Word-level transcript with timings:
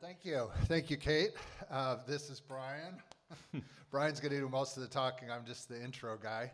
thank 0.00 0.24
you. 0.24 0.50
Thank 0.64 0.90
you, 0.90 0.96
Kate. 0.96 1.32
Uh, 1.70 1.96
this 2.06 2.30
is 2.30 2.40
Brian. 2.40 2.96
Brian's 3.90 4.18
going 4.18 4.32
to 4.32 4.38
do 4.40 4.48
most 4.48 4.76
of 4.78 4.82
the 4.82 4.88
talking. 4.88 5.30
I'm 5.30 5.44
just 5.44 5.68
the 5.68 5.82
intro 5.82 6.16
guy. 6.16 6.50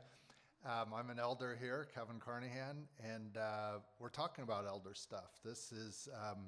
Um, 0.65 0.93
I'm 0.93 1.11
an 1.11 1.21
elder 1.21 1.57
here, 1.61 1.87
Kevin 1.95 2.19
Carnahan, 2.19 2.89
and 3.05 3.37
uh, 3.37 3.79
we're 4.01 4.09
talking 4.09 4.43
about 4.43 4.67
elder 4.67 4.95
stuff. 4.95 5.39
This 5.45 5.71
is 5.71 6.09
um, 6.13 6.39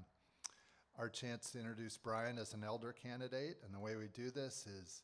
our 0.98 1.08
chance 1.08 1.50
to 1.52 1.58
introduce 1.58 1.96
Brian 1.96 2.36
as 2.36 2.52
an 2.52 2.64
elder 2.64 2.92
candidate, 2.92 3.58
and 3.64 3.72
the 3.72 3.78
way 3.78 3.94
we 3.94 4.08
do 4.08 4.32
this 4.32 4.66
is 4.66 5.02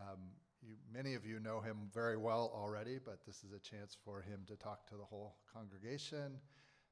um, 0.00 0.20
you, 0.62 0.76
many 0.92 1.14
of 1.14 1.26
you 1.26 1.40
know 1.40 1.58
him 1.58 1.90
very 1.92 2.16
well 2.16 2.52
already, 2.54 3.00
but 3.04 3.26
this 3.26 3.42
is 3.42 3.52
a 3.52 3.58
chance 3.58 3.96
for 4.04 4.22
him 4.22 4.42
to 4.46 4.54
talk 4.54 4.86
to 4.90 4.94
the 4.94 5.04
whole 5.04 5.34
congregation, 5.52 6.38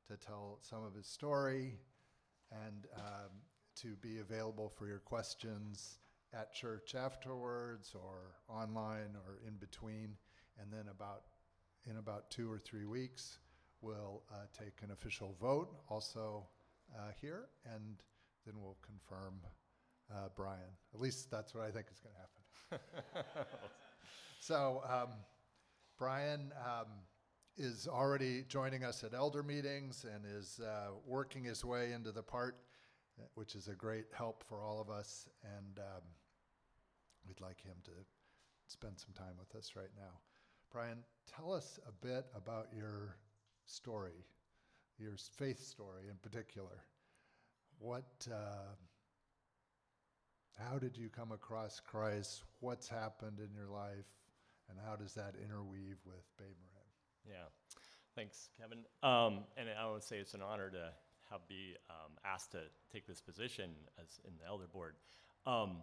to 0.09 0.17
tell 0.17 0.59
some 0.63 0.83
of 0.83 0.95
his 0.95 1.07
story, 1.07 1.79
and 2.51 2.87
um, 2.97 3.31
to 3.77 3.97
be 4.01 4.19
available 4.19 4.69
for 4.69 4.87
your 4.87 4.99
questions 4.99 5.99
at 6.35 6.53
church 6.53 6.95
afterwards 6.95 7.95
or 7.95 8.37
online 8.49 9.17
or 9.27 9.41
in 9.47 9.55
between. 9.57 10.17
And 10.61 10.73
then 10.73 10.89
about 10.91 11.23
in 11.89 11.97
about 11.97 12.31
two 12.31 12.51
or 12.51 12.59
three 12.59 12.85
weeks, 12.85 13.39
we'll 13.81 14.23
uh, 14.33 14.47
take 14.57 14.83
an 14.83 14.93
official 14.93 15.37
vote 15.41 15.71
also 15.89 16.47
uh, 16.97 17.11
here, 17.21 17.47
and 17.65 17.97
then 18.47 18.55
we'll 18.57 18.79
confirm 18.83 19.35
uh, 20.11 20.29
Brian. 20.37 20.61
At 20.95 21.01
least 21.01 21.31
that's 21.31 21.55
what 21.55 21.65
I 21.65 21.71
think 21.71 21.87
is 21.93 22.01
going 22.01 22.15
to 22.15 22.21
happen. 22.21 23.47
so, 24.41 24.83
um, 24.89 25.09
Brian 25.99 26.53
um, 26.67 26.87
is 27.57 27.87
already 27.87 28.45
joining 28.49 28.85
us 28.85 29.05
at 29.05 29.15
elder 29.15 29.43
meetings 29.43 30.05
and 30.05 30.25
is 30.25 30.61
uh, 30.61 30.91
working 31.07 31.45
his 31.45 31.65
way 31.65 31.93
into 31.93 32.13
the 32.13 32.23
part 32.23 32.57
which 33.35 33.55
is 33.55 33.69
a 33.69 33.75
great 33.75 34.07
help 34.13 34.45
for 34.49 34.63
all 34.63 34.81
of 34.81 34.91
us. 34.91 35.29
And 35.45 35.79
um, 35.79 36.03
we'd 37.27 37.41
like 37.41 37.61
him 37.63 37.77
to 37.85 37.91
spend 38.67 38.99
some 38.99 39.15
time 39.15 39.35
with 39.39 39.55
us 39.57 39.73
right 39.77 39.91
now. 39.97 40.21
Brian, 40.71 40.99
tell 41.37 41.53
us 41.53 41.79
a 41.87 42.07
bit 42.07 42.27
about 42.35 42.69
your 42.75 43.17
story, 43.67 44.25
your 44.99 45.17
faith 45.37 45.63
story 45.63 46.05
in 46.09 46.17
particular. 46.23 46.85
What, 47.79 48.27
uh, 48.31 48.75
how 50.59 50.79
did 50.79 50.97
you 50.97 51.09
come 51.09 51.33
across 51.33 51.81
Christ? 51.81 52.45
What's 52.61 52.89
happened 52.89 53.39
in 53.39 53.55
your 53.55 53.69
life? 53.69 54.07
And 54.71 54.79
how 54.87 54.97
does 54.97 55.13
that 55.15 55.35
interweave 55.43 55.99
with 56.07 56.25
Bay? 56.39 56.55
Yeah, 57.29 57.45
thanks, 58.17 58.49
Kevin. 58.59 58.79
Um, 59.03 59.45
and 59.57 59.69
I 59.79 59.91
would 59.91 60.03
say 60.03 60.17
it's 60.17 60.35
an 60.35 60.43
honor 60.43 60.71
to 60.71 60.91
have 61.33 61.47
be 61.49 61.75
um, 61.91 62.13
asked 62.25 62.53
to 62.53 62.61
take 62.93 63.07
this 63.07 63.21
position 63.21 63.71
as 63.99 64.21
in 64.27 64.33
the 64.39 64.47
elder 64.47 64.67
board. 64.73 64.95
Um, 65.47 65.79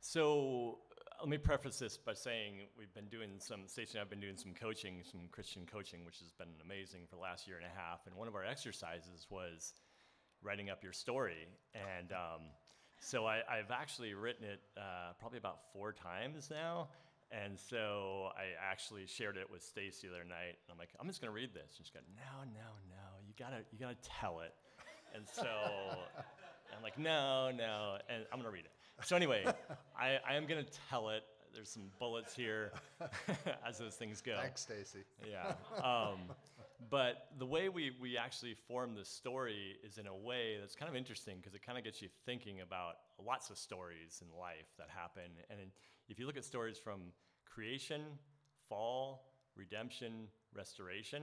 so 0.00 0.78
let 1.20 1.28
me 1.28 1.38
preface 1.38 1.78
this 1.78 1.96
by 1.96 2.14
saying 2.14 2.68
we've 2.78 2.92
been 2.94 3.08
doing 3.08 3.30
some, 3.38 3.60
Stacy 3.66 3.98
and 3.98 4.02
I've 4.02 4.10
been 4.10 4.20
doing 4.20 4.36
some 4.36 4.52
coaching, 4.52 5.02
some 5.10 5.22
Christian 5.30 5.66
coaching, 5.66 6.04
which 6.04 6.18
has 6.18 6.32
been 6.32 6.54
amazing 6.64 7.02
for 7.08 7.16
the 7.16 7.22
last 7.22 7.48
year 7.48 7.56
and 7.56 7.66
a 7.66 7.74
half. 7.78 8.06
And 8.06 8.14
one 8.14 8.28
of 8.28 8.34
our 8.34 8.44
exercises 8.44 9.26
was 9.30 9.74
writing 10.42 10.70
up 10.70 10.82
your 10.82 10.92
story. 10.92 11.48
And 11.74 12.12
um, 12.12 12.42
so 13.00 13.26
I, 13.26 13.42
have 13.48 13.70
actually 13.70 14.14
written 14.14 14.44
it 14.44 14.60
uh, 14.76 15.12
probably 15.18 15.38
about 15.38 15.72
four 15.72 15.92
times 15.92 16.50
now. 16.50 16.88
And 17.32 17.58
so 17.58 18.30
I 18.36 18.54
actually 18.70 19.06
shared 19.06 19.36
it 19.36 19.50
with 19.50 19.62
Stacy 19.62 20.06
the 20.06 20.14
other 20.14 20.24
night. 20.24 20.62
And 20.62 20.70
I'm 20.70 20.78
like, 20.78 20.90
I'm 21.00 21.08
just 21.08 21.20
going 21.20 21.30
to 21.30 21.34
read 21.34 21.52
this. 21.52 21.74
And 21.76 21.86
she's 21.86 21.90
going, 21.90 22.06
no, 22.14 22.44
no, 22.54 22.68
no. 22.88 23.06
You 23.26 23.34
got 23.38 23.50
to 23.50 23.64
you 23.72 23.78
gotta 23.78 23.96
tell 24.20 24.40
it. 24.40 24.54
And 25.14 25.24
so 25.28 25.46
I'm 26.76 26.82
like, 26.82 26.98
no, 26.98 27.50
no. 27.50 27.98
And 28.08 28.24
I'm 28.32 28.38
going 28.38 28.50
to 28.50 28.54
read 28.54 28.64
it. 28.64 28.70
So 29.04 29.16
anyway, 29.16 29.44
I, 29.98 30.18
I 30.28 30.34
am 30.34 30.46
going 30.46 30.64
to 30.64 30.70
tell 30.90 31.10
it. 31.10 31.22
There's 31.54 31.70
some 31.70 31.90
bullets 31.98 32.34
here 32.34 32.72
as 33.66 33.78
those 33.78 33.94
things 33.94 34.20
go. 34.20 34.36
Thanks, 34.40 34.60
Stacy. 34.60 35.04
Yeah. 35.26 35.54
Um, 35.82 36.18
but 36.90 37.28
the 37.38 37.46
way 37.46 37.70
we, 37.70 37.92
we 38.00 38.18
actually 38.18 38.54
form 38.68 38.94
this 38.94 39.08
story 39.08 39.76
is 39.82 39.96
in 39.96 40.06
a 40.06 40.14
way 40.14 40.58
that's 40.60 40.74
kind 40.74 40.88
of 40.90 40.96
interesting 40.96 41.36
because 41.38 41.54
it 41.54 41.64
kind 41.64 41.78
of 41.78 41.84
gets 41.84 42.02
you 42.02 42.08
thinking 42.26 42.60
about 42.60 42.96
lots 43.24 43.48
of 43.48 43.56
stories 43.56 44.22
in 44.22 44.38
life 44.38 44.68
that 44.78 44.88
happen. 44.94 45.30
And 45.48 45.58
if 46.08 46.18
you 46.18 46.26
look 46.26 46.36
at 46.36 46.44
stories 46.44 46.78
from 46.78 47.00
creation, 47.46 48.02
fall, 48.68 49.30
redemption, 49.56 50.28
restoration, 50.54 51.22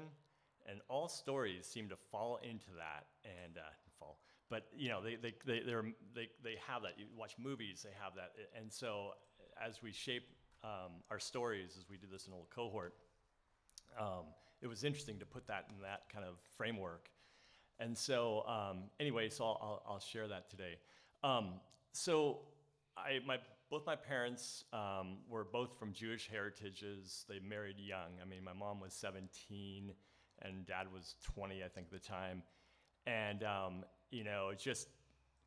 and 0.70 0.80
all 0.88 1.08
stories 1.08 1.66
seem 1.66 1.90
to 1.90 1.96
fall 2.12 2.40
into 2.44 2.72
that 2.78 3.06
and 3.26 3.58
uh, 3.58 3.62
fall. 4.00 4.20
But 4.50 4.68
you 4.76 4.90
know 4.90 5.02
they, 5.02 5.16
they, 5.16 5.34
they, 5.46 5.60
they, 5.60 6.30
they 6.44 6.56
have 6.68 6.84
that. 6.84 6.94
You 6.98 7.06
watch 7.18 7.36
movies 7.38 7.84
they 7.84 7.96
have 8.02 8.16
that. 8.16 8.34
And 8.60 8.72
so 8.72 9.12
as 9.64 9.82
we 9.82 9.92
shape 9.92 10.24
um, 10.64 11.02
our 11.12 11.20
stories 11.20 11.76
as 11.78 11.90
we 11.90 11.98
did 11.98 12.12
this 12.12 12.28
in 12.28 12.34
a 12.34 12.36
little 12.36 12.50
cohort 12.54 12.94
um, 14.00 14.26
it 14.62 14.68
was 14.68 14.84
interesting 14.84 15.20
to 15.20 15.26
put 15.26 15.48
that 15.48 15.66
in 15.70 15.82
that 15.82 16.04
kind 16.12 16.26
of 16.26 16.36
framework. 16.58 17.10
And 17.80 17.98
so 17.98 18.46
um, 18.48 18.84
anyway 19.00 19.30
so 19.30 19.44
I'll, 19.44 19.84
I'll, 19.88 20.00
share 20.00 20.28
that 20.28 20.50
today. 20.50 20.78
Um, 21.24 21.56
so 21.92 22.40
I, 22.98 23.20
my, 23.26 23.38
both 23.70 23.86
my 23.86 23.96
parents 23.96 24.64
um, 24.72 25.18
were 25.30 25.44
both 25.44 25.78
from 25.78 25.94
Jewish 25.94 26.30
heritages. 26.30 27.26
They 27.28 27.40
married 27.40 27.78
young. 27.80 28.20
I 28.22 28.26
mean, 28.26 28.44
my 28.44 28.54
mom 28.54 28.80
was 28.80 28.94
17 28.94 29.92
and 30.44 30.66
dad 30.66 30.88
was 30.94 31.16
20, 31.36 31.64
I 31.64 31.68
think, 31.68 31.88
at 31.92 32.02
the 32.02 32.08
time. 32.08 32.44
And, 33.06 33.44
um, 33.44 33.86
you 34.12 34.24
know, 34.24 34.52
just 34.58 34.88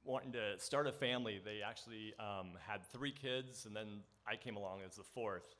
wanting 0.04 0.32
to 0.32 0.58
start 0.58 0.86
a 0.86 0.92
family. 0.92 1.40
They 1.44 1.60
actually 1.66 2.14
um, 2.18 2.52
had 2.66 2.84
three 2.92 3.12
kids, 3.12 3.66
and 3.66 3.74
then 3.74 4.00
I 4.26 4.36
came 4.36 4.56
along 4.56 4.80
as 4.86 4.96
the 4.96 5.02
fourth. 5.02 5.54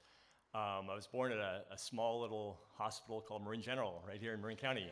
Um, 0.55 0.89
I 0.91 0.95
was 0.95 1.07
born 1.07 1.33
at 1.33 1.39
a, 1.39 1.63
a, 1.71 1.77
small 1.77 2.23
little 2.23 2.59
hospital 2.79 3.21
called 3.21 3.45
Marin 3.45 3.61
General 3.61 4.03
right 4.09 4.19
here 4.19 4.33
in 4.33 4.41
Marin 4.41 4.57
County. 4.57 4.91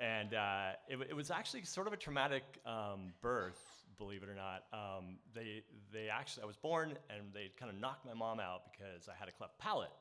And 0.00 0.34
uh, 0.34 0.70
it, 0.88 0.98
it, 1.10 1.14
was 1.14 1.30
actually 1.30 1.62
sort 1.62 1.86
of 1.86 1.92
a 1.92 1.96
traumatic 1.96 2.42
um, 2.66 3.12
birth, 3.20 3.60
believe 3.96 4.24
it 4.24 4.28
or 4.28 4.34
not. 4.34 4.64
Um, 4.72 5.18
they, 5.34 5.62
they 5.92 6.08
actually, 6.08 6.42
I 6.42 6.46
was 6.46 6.56
born 6.56 6.94
and 7.10 7.32
they 7.32 7.52
kind 7.60 7.70
of 7.70 7.78
knocked 7.78 8.04
my 8.06 8.14
mom 8.14 8.40
out 8.40 8.62
because 8.72 9.08
I 9.08 9.12
had 9.16 9.28
a 9.28 9.32
cleft 9.32 9.56
palate. 9.58 9.92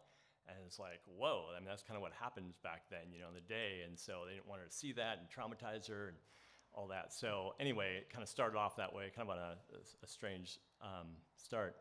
And 0.47 0.57
it's 0.65 0.79
like, 0.79 1.01
whoa, 1.05 1.45
I 1.55 1.59
mean, 1.59 1.67
that's 1.67 1.83
kind 1.83 1.95
of 1.95 2.01
what 2.01 2.11
happens 2.13 2.55
back 2.63 2.83
then, 2.89 3.13
you 3.13 3.19
know, 3.19 3.29
in 3.29 3.35
the 3.35 3.47
day. 3.47 3.83
And 3.87 3.97
so 3.97 4.23
they 4.27 4.33
didn't 4.33 4.47
want 4.47 4.61
her 4.61 4.67
to 4.67 4.73
see 4.73 4.91
that 4.93 5.19
and 5.19 5.27
traumatize 5.29 5.87
her 5.87 6.09
and 6.09 6.17
all 6.73 6.87
that. 6.87 7.13
So 7.13 7.53
anyway, 7.59 7.97
it 7.97 8.09
kind 8.09 8.23
of 8.23 8.29
started 8.29 8.57
off 8.57 8.75
that 8.77 8.93
way, 8.93 9.11
kind 9.15 9.29
of 9.29 9.37
on 9.37 9.41
a, 9.41 9.55
a 10.03 10.07
strange 10.07 10.59
um, 10.81 11.07
start. 11.37 11.75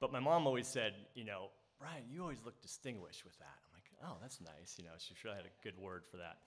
But 0.00 0.12
my 0.12 0.20
mom 0.20 0.46
always 0.46 0.66
said, 0.66 0.94
you 1.14 1.24
know, 1.24 1.50
Brian, 1.78 2.04
you 2.10 2.22
always 2.22 2.42
look 2.44 2.60
distinguished 2.60 3.24
with 3.24 3.38
that. 3.38 3.56
I'm 3.64 3.72
like, 3.74 3.90
oh, 4.04 4.18
that's 4.20 4.40
nice. 4.40 4.76
You 4.78 4.84
know, 4.84 4.90
she 4.98 5.14
sure 5.14 5.32
had 5.34 5.44
a 5.44 5.62
good 5.62 5.78
word 5.78 6.02
for 6.10 6.18
that. 6.18 6.38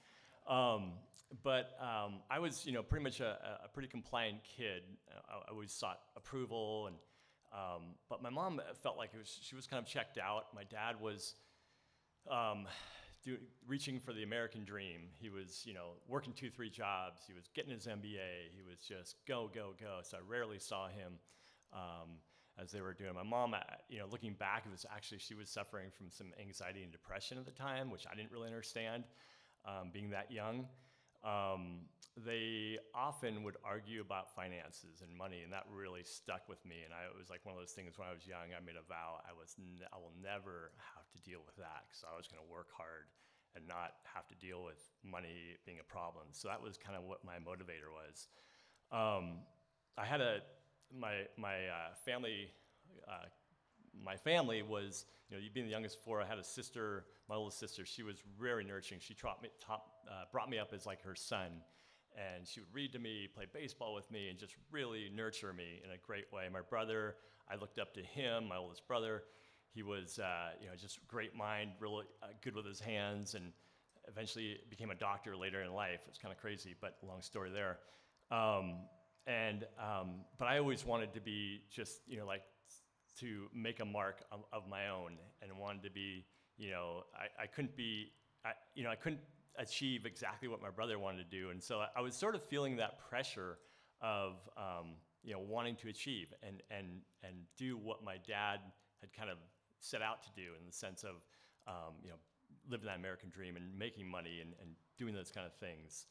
Um, 0.52 0.94
but 1.44 1.78
um, 1.80 2.20
I 2.30 2.40
was, 2.40 2.66
you 2.66 2.74
know, 2.74 2.84
pretty 2.84 3.04
much 3.04 3.20
a, 3.20 3.60
a 3.64 3.68
pretty 3.70 3.88
compliant 3.88 4.40
kid. 4.44 4.84
I, 5.30 5.36
I, 5.36 5.52
always 5.52 5.72
sought 5.72 6.00
approval, 6.18 6.88
and 6.88 6.96
um, 7.54 7.96
but 8.10 8.22
my 8.22 8.30
mom 8.30 8.62
felt 8.82 8.98
like 8.98 9.12
was, 9.18 9.40
she 9.42 9.56
was 9.56 9.68
kind 9.68 9.82
of 9.82 9.88
checked 9.88 10.18
out. 10.18 10.48
My 10.54 10.64
dad 10.64 11.00
was 11.00 11.36
um, 12.30 12.68
do, 13.24 13.38
reaching 13.68 14.00
for 14.00 14.14
the 14.14 14.24
American 14.24 14.64
dream. 14.64 15.02
He 15.20 15.30
was, 15.30 15.64
you 15.66 15.74
know, 15.74 15.92
working 16.08 16.34
two, 16.34 16.50
three 16.50 16.70
jobs. 16.70 17.22
He 17.28 17.34
was 17.34 17.46
getting 17.54 17.72
his 17.72 17.88
MBA. 17.88 18.52
He 18.56 18.62
was 18.68 18.80
just 18.88 19.16
go, 19.28 19.50
go, 19.54 19.74
go. 19.80 20.00
So 20.04 20.18
I 20.18 20.22
rarely 20.28 20.60
saw 20.60 20.88
him 20.88 21.14
um, 21.74 22.20
as 22.60 22.72
they 22.72 22.82
were 22.82 22.94
doing. 22.94 23.14
My 23.14 23.24
mom, 23.24 23.54
uh, 23.54 23.60
you 23.90 24.00
know, 24.00 24.06
looking 24.12 24.34
back, 24.34 24.64
it 24.66 24.72
was 24.72 24.86
actually 24.94 25.20
she 25.20 25.36
was 25.36 25.50
suffering 25.50 25.90
from 25.96 26.08
some 26.10 26.28
anxiety 26.40 26.84
and 26.84 26.92
depression 26.92 27.38
at 27.38 27.46
the 27.46 27.52
time, 27.52 27.92
which 27.92 28.06
I 28.12 28.16
didn't 28.16 28.32
really 28.32 28.48
understand, 28.48 29.04
um, 29.66 29.90
being 29.94 30.10
that 30.12 30.32
young. 30.32 30.68
Um, 31.24 31.82
they 32.18 32.78
often 32.94 33.44
would 33.44 33.56
argue 33.64 34.02
about 34.02 34.36
finances 34.36 35.00
and 35.02 35.16
money, 35.16 35.42
and 35.44 35.54
that 35.54 35.64
really 35.72 36.04
stuck 36.04 36.48
with 36.50 36.60
me. 36.66 36.84
And 36.84 36.92
I, 36.94 37.08
it 37.08 37.16
was 37.18 37.30
like 37.30 37.46
one 37.46 37.56
of 37.56 37.60
those 37.60 37.72
things 37.72 37.98
when 37.98 38.08
I 38.08 38.14
was 38.14 38.28
young, 38.28 38.52
I 38.52 38.60
made 38.60 38.76
a 38.76 38.84
vow 38.84 39.24
I, 39.24 39.32
was 39.32 39.56
ne- 39.58 39.88
I 39.92 39.98
will 39.98 40.14
never 40.20 40.76
have 40.96 41.08
to 41.16 41.20
deal 41.24 41.40
with 41.46 41.56
that 41.56 41.88
because 41.88 42.04
I 42.04 42.16
was 42.18 42.28
going 42.28 42.44
to 42.44 42.50
work 42.52 42.68
hard 42.76 43.08
and 43.56 43.64
not 43.68 44.04
have 44.04 44.28
to 44.28 44.36
deal 44.36 44.64
with 44.64 44.80
money 45.04 45.56
being 45.66 45.80
a 45.80 45.88
problem. 45.88 46.32
So 46.32 46.48
that 46.48 46.60
was 46.60 46.76
kind 46.76 47.00
of 47.00 47.04
what 47.04 47.24
my 47.24 47.40
motivator 47.40 47.92
was. 47.92 48.28
Um, 48.92 49.44
I 49.98 50.04
had 50.04 50.20
a, 50.20 50.44
my, 50.92 51.28
my 51.40 51.68
uh, 51.68 51.96
family 52.04 52.52
uh, 53.08 53.28
my 54.04 54.16
family 54.16 54.62
was, 54.62 55.06
you 55.30 55.38
know, 55.38 55.44
being 55.54 55.66
the 55.66 55.72
youngest 55.72 55.98
of 55.98 56.04
four, 56.04 56.22
I 56.22 56.26
had 56.26 56.38
a 56.38 56.44
sister, 56.44 57.06
my 57.28 57.36
little 57.36 57.52
sister. 57.52 57.86
She 57.86 58.04
was 58.04 58.18
very 58.40 58.64
nurturing. 58.64 59.02
She 59.02 59.14
taught 59.14 59.42
me, 59.42 59.50
taught, 59.60 59.84
uh, 60.10 60.24
brought 60.32 60.50
me 60.50 60.60
up 60.60 60.74
as 60.74 60.86
like 60.86 61.02
her 61.04 61.16
son 61.16 61.62
and 62.16 62.48
she 62.48 62.60
would 62.60 62.74
read 62.74 62.94
to 62.94 63.00
me, 63.00 63.28
play 63.34 63.46
baseball 63.52 63.94
with 63.94 64.10
me, 64.12 64.30
and 64.30 64.38
just 64.38 64.56
really 64.72 65.10
nurture 65.16 65.54
me 65.54 65.82
in 65.84 65.92
a 65.92 65.98
great 65.98 66.32
way. 66.32 66.48
My 66.52 66.62
brother, 66.62 67.16
I 67.50 67.56
looked 67.56 67.80
up 67.80 67.94
to 67.96 68.02
him, 68.02 68.48
my 68.48 68.58
oldest 68.58 68.88
brother. 68.88 69.24
He 69.74 69.84
was, 69.84 70.20
uh, 70.20 70.52
you 70.60 70.68
know, 70.68 70.76
just 70.76 71.06
great 71.08 71.36
mind, 71.36 71.72
really 71.80 72.06
uh, 72.22 72.28
good 72.44 72.56
with 72.56 72.66
his 72.66 72.80
hands, 72.80 73.36
and 73.36 73.54
eventually 74.08 74.58
became 74.70 74.92
a 74.92 74.96
doctor 74.96 75.38
later 75.38 75.62
in 75.62 75.74
life. 75.74 76.02
It 76.06 76.10
was 76.10 76.18
kind 76.18 76.34
of 76.34 76.40
crazy, 76.40 76.76
but 76.80 76.98
long 77.08 77.22
story 77.22 77.52
there. 77.52 77.80
Um, 78.32 78.76
and 79.28 79.66
um, 79.80 80.26
but 80.38 80.48
I 80.48 80.58
always 80.58 80.86
wanted 80.86 81.14
to 81.14 81.22
be 81.22 81.62
just 81.70 82.02
you 82.08 82.18
know 82.18 82.26
like 82.26 82.44
to 83.20 83.48
make 83.54 83.80
a 83.80 83.86
mark 83.86 84.24
of, 84.32 84.42
of 84.52 84.68
my 84.68 84.90
own 84.90 85.18
and 85.42 85.58
wanted 85.58 85.84
to 85.84 85.92
be 85.92 86.26
you 86.58 86.72
know 86.72 87.04
I, 87.16 87.44
I 87.44 87.48
couldn't 87.48 87.76
be 87.76 88.12
I, 88.46 88.52
you 88.74 88.84
know 88.84 88.90
I 88.90 88.96
couldn't 88.96 89.22
achieve 89.58 90.06
exactly 90.06 90.48
what 90.48 90.62
my 90.62 90.70
brother 90.70 90.98
wanted 90.98 91.30
to 91.30 91.38
do 91.38 91.50
and 91.50 91.62
so 91.62 91.84
I, 91.96 92.02
was 92.02 92.16
sort 92.16 92.36
of 92.36 92.44
feeling 92.44 92.78
that 92.78 93.00
pressure 93.10 93.58
of 94.02 94.36
um, 94.58 94.96
you 95.24 95.34
know 95.34 95.40
wanting 95.40 95.76
to 95.78 95.90
achieve 95.90 96.34
and 96.42 96.62
and 96.72 97.02
and 97.24 97.36
do 97.58 97.78
what 97.78 98.04
my 98.04 98.18
dad 98.28 98.60
had 99.02 99.14
kind 99.14 99.30
of 99.30 99.38
set 99.80 100.02
out 100.02 100.24
to 100.24 100.30
do 100.36 100.54
in 100.60 100.66
the 100.66 100.72
sense 100.72 101.04
of 101.04 101.16
um, 101.68 101.96
you 102.04 102.10
know 102.10 102.16
living 102.70 102.86
that 102.86 102.98
American 102.98 103.30
dream 103.30 103.56
and 103.56 103.78
making 103.78 104.10
money 104.10 104.40
and, 104.42 104.54
and 104.62 104.70
doing 104.98 105.14
those 105.14 105.32
kind 105.32 105.46
of 105.46 105.54
things. 105.54 106.06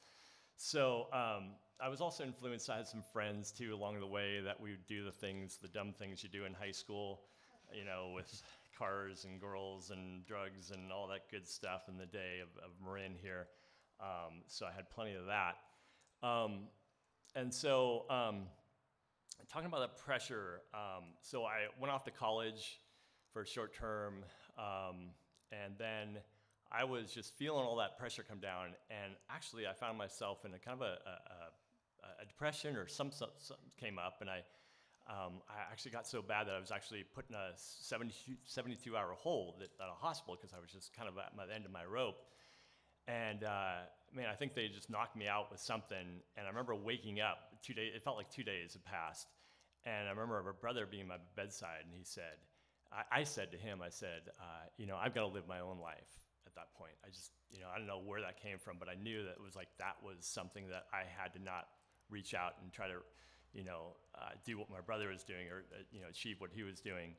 So 0.56 1.06
um, 1.12 1.52
I 1.80 1.88
was 1.88 2.00
also 2.00 2.24
influenced. 2.24 2.68
I 2.68 2.76
had 2.76 2.86
some 2.86 3.02
friends 3.12 3.50
too 3.50 3.72
along 3.74 4.00
the 4.00 4.06
way 4.06 4.40
that 4.40 4.60
we 4.60 4.70
would 4.70 4.86
do 4.86 5.04
the 5.04 5.12
things, 5.12 5.58
the 5.60 5.68
dumb 5.68 5.92
things 5.92 6.22
you 6.22 6.28
do 6.28 6.44
in 6.44 6.52
high 6.52 6.72
school, 6.72 7.22
you 7.72 7.84
know, 7.84 8.12
with 8.14 8.42
cars 8.80 9.26
and 9.26 9.40
girls 9.40 9.90
and 9.90 10.24
drugs 10.26 10.70
and 10.70 10.90
all 10.90 11.06
that 11.06 11.30
good 11.30 11.46
stuff 11.46 11.82
in 11.88 11.98
the 11.98 12.06
day 12.06 12.40
of, 12.42 12.48
of 12.64 12.70
Marin 12.82 13.12
here. 13.20 13.46
Um, 14.00 14.42
so 14.46 14.64
I 14.64 14.72
had 14.74 14.88
plenty 14.90 15.14
of 15.14 15.26
that. 15.26 15.56
Um, 16.26 16.68
and 17.34 17.52
so, 17.52 18.06
um, 18.08 18.46
talking 19.52 19.66
about 19.66 19.82
the 19.82 20.02
pressure, 20.02 20.62
um, 20.74 21.04
so 21.20 21.44
I 21.44 21.68
went 21.78 21.92
off 21.92 22.04
to 22.04 22.10
college 22.10 22.80
for 23.32 23.42
a 23.42 23.46
short 23.46 23.74
term, 23.74 24.24
um, 24.58 25.10
and 25.52 25.74
then 25.78 26.18
I 26.72 26.84
was 26.84 27.12
just 27.12 27.36
feeling 27.36 27.64
all 27.64 27.76
that 27.76 27.98
pressure 27.98 28.24
come 28.28 28.40
down, 28.40 28.68
and 28.90 29.12
actually, 29.30 29.66
I 29.66 29.72
found 29.72 29.98
myself 29.98 30.44
in 30.44 30.54
a 30.54 30.58
kind 30.58 30.80
of 30.80 30.86
a, 30.86 30.98
a, 31.06 32.22
a 32.22 32.26
depression 32.26 32.76
or 32.76 32.88
some, 32.88 33.10
some, 33.12 33.28
came 33.78 33.98
up, 33.98 34.18
and 34.20 34.30
I, 34.30 34.42
um, 35.10 35.42
I 35.50 35.66
actually 35.72 35.90
got 35.90 36.06
so 36.06 36.22
bad 36.22 36.46
that 36.46 36.54
I 36.54 36.60
was 36.60 36.70
actually 36.70 37.02
put 37.02 37.28
in 37.28 37.34
a 37.34 37.50
72, 37.56 38.38
72 38.44 38.96
hour 38.96 39.12
hold 39.18 39.56
at, 39.58 39.70
at 39.82 39.90
a 39.90 39.98
hospital 39.98 40.38
because 40.40 40.54
I 40.54 40.60
was 40.60 40.70
just 40.70 40.94
kind 40.94 41.08
of 41.08 41.18
at 41.18 41.34
the 41.34 41.54
end 41.54 41.66
of 41.66 41.72
my 41.72 41.84
rope. 41.84 42.22
And 43.08 43.42
uh, 43.42 43.90
man, 44.14 44.28
I 44.30 44.34
think 44.34 44.54
they 44.54 44.68
just 44.68 44.88
knocked 44.88 45.16
me 45.16 45.26
out 45.26 45.50
with 45.50 45.58
something. 45.58 46.22
And 46.36 46.46
I 46.46 46.48
remember 46.48 46.76
waking 46.76 47.20
up 47.20 47.58
two 47.62 47.74
days, 47.74 47.92
it 47.94 48.04
felt 48.04 48.16
like 48.16 48.30
two 48.30 48.44
days 48.44 48.74
had 48.74 48.84
passed. 48.84 49.26
And 49.84 50.06
I 50.06 50.10
remember 50.10 50.42
my 50.44 50.52
brother 50.60 50.86
being 50.86 51.08
my 51.08 51.16
bedside, 51.36 51.88
and 51.88 51.94
he 51.96 52.04
said, 52.04 52.36
I, 52.92 53.20
I 53.20 53.24
said 53.24 53.50
to 53.52 53.58
him, 53.58 53.80
I 53.82 53.88
said, 53.88 54.28
uh, 54.38 54.68
you 54.76 54.86
know, 54.86 54.96
I've 54.96 55.14
got 55.14 55.22
to 55.22 55.32
live 55.32 55.48
my 55.48 55.60
own 55.60 55.80
life 55.80 56.12
at 56.46 56.54
that 56.54 56.74
point. 56.76 56.92
I 57.04 57.08
just, 57.08 57.32
you 57.50 57.60
know, 57.60 57.66
I 57.74 57.78
don't 57.78 57.86
know 57.86 58.00
where 58.04 58.20
that 58.20 58.42
came 58.42 58.58
from, 58.58 58.76
but 58.78 58.88
I 58.88 58.94
knew 58.94 59.24
that 59.24 59.40
it 59.40 59.42
was 59.42 59.56
like 59.56 59.68
that 59.78 59.96
was 60.04 60.16
something 60.20 60.68
that 60.68 60.84
I 60.92 61.08
had 61.18 61.32
to 61.34 61.42
not 61.42 61.68
reach 62.10 62.34
out 62.34 62.54
and 62.62 62.72
try 62.72 62.88
to, 62.88 63.00
you 63.52 63.64
know, 63.64 63.96
uh, 64.14 64.30
do 64.44 64.58
what 64.58 64.70
my 64.70 64.80
brother 64.80 65.08
was 65.08 65.24
doing 65.24 65.48
or, 65.48 65.64
uh, 65.72 65.82
you 65.90 66.00
know, 66.00 66.08
achieve 66.08 66.36
what 66.40 66.50
he 66.52 66.62
was 66.62 66.80
doing. 66.80 67.14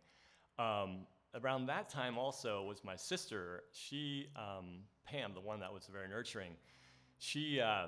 Um, 0.60 1.06
around 1.36 1.66
that 1.68 1.90
time 1.90 2.18
also 2.18 2.64
was 2.64 2.84
my 2.84 2.96
sister. 2.96 3.64
She, 3.72 4.28
um, 4.36 4.82
Pam, 5.06 5.34
the 5.34 5.42
one 5.42 5.60
that 5.60 5.74
was 5.74 5.88
very 5.92 6.08
nurturing, 6.08 6.54
she 7.18 7.60
uh, 7.60 7.88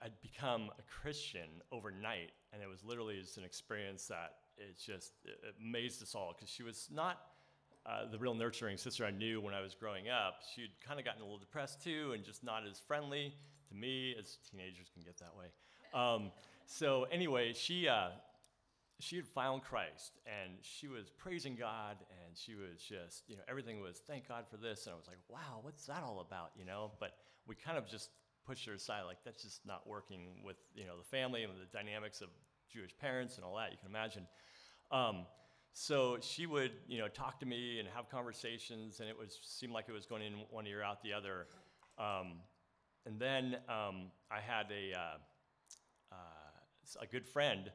had 0.00 0.12
become 0.20 0.70
a 0.78 0.82
Christian 0.82 1.48
overnight, 1.70 2.32
and 2.52 2.62
it 2.62 2.68
was 2.68 2.84
literally 2.84 3.20
just 3.20 3.38
an 3.38 3.44
experience 3.44 4.06
that 4.08 4.34
it 4.58 4.76
just 4.78 5.12
it 5.24 5.54
amazed 5.60 6.02
us 6.02 6.14
all 6.14 6.34
because 6.36 6.50
she 6.50 6.62
was 6.62 6.88
not 6.92 7.20
uh, 7.86 8.10
the 8.10 8.18
real 8.18 8.34
nurturing 8.34 8.76
sister 8.76 9.04
I 9.04 9.10
knew 9.10 9.40
when 9.40 9.54
I 9.54 9.60
was 9.60 9.74
growing 9.74 10.08
up. 10.08 10.40
She'd 10.54 10.72
kind 10.86 11.00
of 11.00 11.04
gotten 11.04 11.20
a 11.20 11.24
little 11.24 11.38
depressed 11.38 11.82
too, 11.82 12.12
and 12.14 12.24
just 12.24 12.44
not 12.44 12.66
as 12.68 12.78
friendly 12.78 13.32
to 13.68 13.74
me 13.74 14.14
as 14.18 14.38
teenagers 14.50 14.90
can 14.92 15.02
get 15.02 15.18
that 15.18 15.32
way. 15.36 15.46
Um, 15.94 16.30
so 16.72 17.06
anyway, 17.12 17.52
she 17.52 17.86
uh, 17.86 18.08
she 18.98 19.16
had 19.16 19.26
found 19.26 19.62
Christ, 19.62 20.18
and 20.24 20.52
she 20.62 20.88
was 20.88 21.10
praising 21.10 21.54
God, 21.54 21.98
and 22.24 22.34
she 22.34 22.54
was 22.54 22.82
just 22.82 23.24
you 23.28 23.36
know 23.36 23.42
everything 23.46 23.80
was 23.80 24.00
thank 24.06 24.26
God 24.26 24.44
for 24.50 24.56
this, 24.56 24.86
and 24.86 24.94
I 24.94 24.96
was 24.96 25.06
like, 25.06 25.18
wow, 25.28 25.58
what's 25.60 25.84
that 25.84 26.02
all 26.02 26.24
about, 26.26 26.52
you 26.56 26.64
know? 26.64 26.92
But 26.98 27.12
we 27.46 27.56
kind 27.56 27.76
of 27.76 27.86
just 27.86 28.08
pushed 28.46 28.64
her 28.66 28.72
aside, 28.72 29.02
like 29.02 29.18
that's 29.22 29.42
just 29.42 29.66
not 29.66 29.86
working 29.86 30.40
with 30.42 30.56
you 30.74 30.86
know 30.86 30.96
the 30.96 31.04
family 31.04 31.42
and 31.42 31.52
the 31.52 31.76
dynamics 31.76 32.22
of 32.22 32.28
Jewish 32.72 32.96
parents 32.96 33.36
and 33.36 33.44
all 33.44 33.56
that. 33.56 33.70
You 33.70 33.76
can 33.76 33.90
imagine. 33.90 34.26
Um, 34.90 35.26
so 35.74 36.16
she 36.20 36.46
would, 36.46 36.72
you 36.88 36.98
know, 36.98 37.08
talk 37.08 37.38
to 37.40 37.46
me 37.46 37.80
and 37.80 37.88
have 37.94 38.08
conversations, 38.08 39.00
and 39.00 39.10
it 39.10 39.18
was 39.18 39.38
seemed 39.42 39.74
like 39.74 39.90
it 39.90 39.92
was 39.92 40.06
going 40.06 40.22
in 40.22 40.32
one 40.48 40.66
ear 40.66 40.82
out 40.82 41.02
the 41.02 41.12
other. 41.12 41.48
Um, 41.98 42.40
and 43.04 43.20
then 43.20 43.56
um, 43.68 44.10
I 44.30 44.40
had 44.40 44.66
a 44.70 44.98
uh, 44.98 45.18
a 47.00 47.06
good 47.06 47.26
friend. 47.26 47.70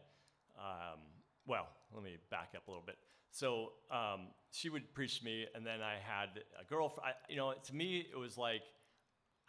Um, 0.57 0.99
well, 1.45 1.67
let 1.93 2.03
me 2.03 2.17
back 2.29 2.53
up 2.55 2.67
a 2.67 2.71
little 2.71 2.85
bit. 2.85 2.97
So 3.31 3.73
um, 3.91 4.27
she 4.51 4.69
would 4.69 4.93
preach 4.93 5.19
to 5.19 5.25
me, 5.25 5.45
and 5.55 5.65
then 5.65 5.81
I 5.81 5.95
had 6.03 6.41
a 6.59 6.65
girlfriend. 6.65 7.13
You 7.29 7.37
know, 7.37 7.53
to 7.53 7.75
me, 7.75 8.05
it 8.11 8.17
was 8.17 8.37
like 8.37 8.63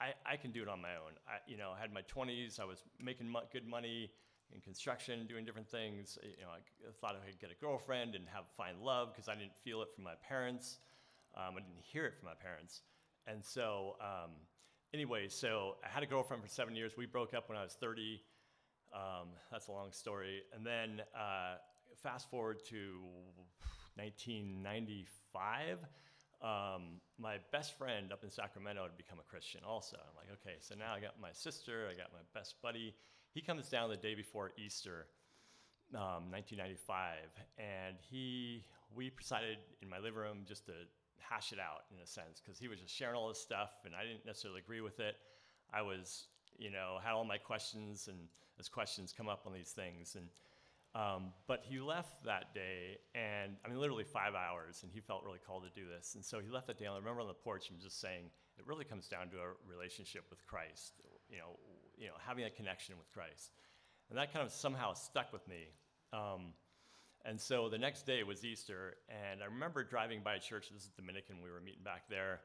I, 0.01 0.15
I 0.25 0.37
can 0.37 0.51
do 0.51 0.63
it 0.63 0.69
on 0.69 0.81
my 0.81 0.95
own. 0.95 1.13
I, 1.27 1.39
you 1.47 1.57
know, 1.57 1.73
I 1.77 1.81
had 1.81 1.93
my 1.93 2.03
20s. 2.03 2.61
I 2.61 2.65
was 2.65 2.83
making 3.01 3.29
mo- 3.29 3.49
good 3.53 3.67
money 3.67 4.11
in 4.55 4.61
construction, 4.61 5.27
doing 5.27 5.45
different 5.45 5.69
things. 5.69 6.19
You 6.23 6.45
know, 6.45 6.51
I 6.51 6.93
thought 7.01 7.17
I 7.23 7.31
could 7.31 7.41
get 7.41 7.51
a 7.51 7.65
girlfriend 7.65 8.15
and 8.15 8.25
have 8.33 8.45
find 8.57 8.81
love 8.81 9.13
because 9.13 9.29
I 9.29 9.35
didn't 9.35 9.57
feel 9.57 9.83
it 9.83 9.89
from 9.95 10.05
my 10.05 10.15
parents. 10.27 10.79
Um, 11.37 11.55
I 11.57 11.61
didn't 11.61 11.83
hear 11.83 12.07
it 12.07 12.15
from 12.19 12.27
my 12.27 12.35
parents, 12.35 12.83
and 13.27 13.45
so 13.45 13.97
um, 14.01 14.31
anyway, 14.95 15.29
so 15.29 15.77
I 15.85 15.89
had 15.89 16.03
a 16.03 16.07
girlfriend 16.07 16.43
for 16.43 16.49
seven 16.49 16.75
years. 16.75 16.93
We 16.97 17.07
broke 17.07 17.35
up 17.35 17.49
when 17.49 17.59
I 17.59 17.63
was 17.63 17.75
30. 17.75 18.21
Um, 18.93 19.29
that's 19.51 19.69
a 19.69 19.73
long 19.73 19.93
story. 19.93 20.43
And 20.55 20.65
then 20.65 21.03
uh, 21.15 21.57
fast 22.03 22.31
forward 22.31 22.65
to 22.69 23.01
1995. 23.97 25.79
Um, 26.41 27.01
my 27.19 27.39
best 27.51 27.77
friend 27.77 28.13
up 28.13 28.23
in 28.23 28.31
Sacramento 28.31 28.83
had 28.83 28.97
become 28.97 29.19
a 29.19 29.29
Christian 29.29 29.61
also. 29.67 29.97
I'm 29.97 30.17
like, 30.17 30.31
okay, 30.41 30.57
so 30.61 30.75
now 30.77 30.95
I 30.95 31.01
got 31.01 31.21
my 31.21 31.33
sister, 31.33 31.89
I 31.91 31.97
got 31.97 32.13
my 32.13 32.23
best 32.33 32.63
buddy, 32.63 32.95
he 33.35 33.41
comes 33.41 33.69
down 33.69 33.91
the 33.91 33.97
day 33.97 34.15
before 34.15 34.53
Easter, 34.57 35.07
um, 35.95 36.31
1995, 36.31 37.17
and 37.59 37.97
he 38.01 38.65
we 38.95 39.11
decided 39.11 39.59
in 39.83 39.89
my 39.89 39.99
living 39.99 40.19
room 40.19 40.39
just 40.47 40.67
to 40.67 40.73
hash 41.19 41.53
it 41.53 41.59
out 41.59 41.85
in 41.93 42.03
a 42.03 42.07
sense 42.07 42.41
because 42.41 42.59
he 42.59 42.69
was 42.69 42.81
just 42.81 42.95
sharing 42.95 43.17
all 43.17 43.29
this 43.29 43.41
stuff, 43.41 43.71
and 43.85 43.95
I 43.95 44.05
didn't 44.05 44.25
necessarily 44.25 44.61
agree 44.61 44.81
with 44.81 45.01
it. 45.01 45.17
I 45.73 45.83
was, 45.83 46.29
you 46.59 46.71
know, 46.71 46.99
had 47.03 47.13
all 47.13 47.25
my 47.25 47.39
questions, 47.39 48.09
and 48.09 48.19
as 48.59 48.69
questions 48.69 49.15
come 49.17 49.29
up 49.29 49.45
on 49.47 49.53
these 49.53 49.71
things, 49.71 50.17
and 50.17 50.29
um, 50.95 51.33
but 51.47 51.63
he 51.63 51.79
left 51.79 52.25
that 52.25 52.55
day, 52.55 52.99
and 53.15 53.57
I 53.65 53.69
mean, 53.69 53.79
literally 53.79 54.05
five 54.05 54.35
hours, 54.35 54.81
and 54.83 54.91
he 54.93 55.01
felt 55.01 55.23
really 55.25 55.39
called 55.39 55.65
to 55.65 55.81
do 55.81 55.87
this. 55.87 56.15
And 56.15 56.25
so 56.25 56.41
he 56.41 56.49
left 56.49 56.67
that 56.69 56.79
day. 56.79 56.87
And 56.87 56.95
I 56.95 56.99
remember 56.99 57.21
on 57.21 57.29
the 57.29 57.35
porch, 57.35 57.69
him 57.69 57.77
just 57.81 58.01
saying, 58.01 58.25
it 58.59 58.67
really 58.67 58.85
comes 58.85 59.07
down 59.07 59.29
to 59.31 59.37
a 59.37 59.53
relationship 59.69 60.25
with 60.31 60.45
Christ. 60.47 60.95
You 61.31 61.39
know, 61.39 61.59
you 61.97 62.07
know, 62.07 62.15
having 62.27 62.45
a 62.45 62.51
connection 62.51 62.97
with 62.97 63.13
Christ. 63.13 63.53
And 64.09 64.19
that 64.19 64.33
kind 64.33 64.45
of 64.45 64.51
somehow 64.51 64.95
stuck 64.95 65.33
with 65.33 65.47
me. 65.47 65.69
Um, 66.13 66.55
and 67.25 67.39
so 67.39 67.69
the 67.69 67.79
next 67.79 68.07
day 68.07 68.23
was 68.23 68.45
Easter, 68.45 68.97
and 69.09 69.43
I 69.43 69.47
remember 69.47 69.85
driving 69.85 70.23
by 70.25 70.37
a 70.37 70.41
church. 70.41 70.71
This 70.73 70.85
is 70.85 70.91
Dominican. 70.97 71.43
We 71.43 71.51
were 71.51 71.61
meeting 71.61 71.83
back 71.85 72.09
there. 72.09 72.41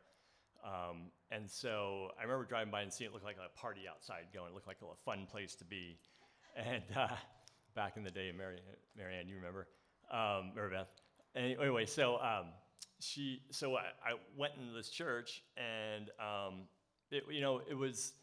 Um, 0.64 1.12
and 1.32 1.50
so 1.50 2.10
I 2.20 2.24
remember 2.24 2.46
driving 2.46 2.72
by 2.72 2.82
and 2.82 2.94
seeing 2.94 3.10
it 3.10 3.14
look 3.14 3.24
like 3.24 3.38
a 3.38 3.60
party 3.60 3.82
outside 3.90 4.28
going. 4.34 4.50
It 4.50 4.54
looked 4.54 4.68
like 4.68 4.78
a 4.82 4.96
fun 5.04 5.28
place 5.30 5.56
to 5.56 5.66
be. 5.66 5.98
And 6.56 6.84
uh, 6.96 7.08
back 7.74 7.98
in 7.98 8.04
the 8.04 8.12
day, 8.12 8.32
Mary, 8.32 8.60
Marianne, 8.96 9.28
you 9.28 9.38
remember? 9.38 9.68
Um, 10.12 10.52
Mary 10.56 10.70
Beth. 10.70 10.88
Anyway, 11.36 11.88
so 11.88 12.18
um, 12.18 12.50
she, 13.00 13.42
so 13.50 13.76
I, 13.76 13.86
I, 14.06 14.14
went 14.38 14.54
into 14.62 14.72
this 14.72 14.92
church, 14.92 15.42
and 15.58 16.12
um, 16.20 16.68
it, 17.10 17.24
you 17.32 17.42
know, 17.42 17.60
it 17.68 17.74
was 17.74 18.14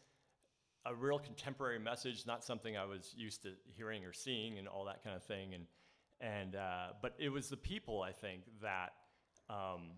a 0.86 0.94
real 0.94 1.18
contemporary 1.18 1.80
message, 1.80 2.24
not 2.24 2.44
something 2.44 2.76
I 2.76 2.84
was 2.84 3.12
used 3.16 3.42
to 3.42 3.50
hearing 3.64 4.04
or 4.04 4.12
seeing, 4.12 4.58
and 4.58 4.68
all 4.68 4.84
that 4.84 5.02
kind 5.02 5.16
of 5.16 5.24
thing. 5.24 5.54
And 5.54 5.64
and 6.20 6.54
uh, 6.54 6.88
but 7.02 7.14
it 7.18 7.30
was 7.30 7.48
the 7.48 7.56
people 7.56 8.02
I 8.02 8.12
think 8.12 8.42
that 8.62 8.92
um, 9.48 9.92